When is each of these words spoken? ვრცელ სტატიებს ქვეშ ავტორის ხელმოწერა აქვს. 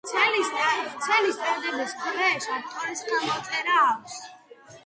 ვრცელ 0.09 1.27
სტატიებს 1.35 1.93
ქვეშ 2.05 2.49
ავტორის 2.57 3.07
ხელმოწერა 3.11 3.79
აქვს. 3.87 4.21